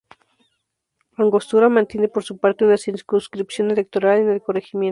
Angostura 1.15 1.69
mantiene 1.69 2.07
por 2.09 2.23
su 2.23 2.39
parte 2.39 2.65
una 2.65 2.75
circunscripción 2.79 3.69
electoral 3.69 4.17
en 4.21 4.29
el 4.31 4.41
corregimiento. 4.41 4.89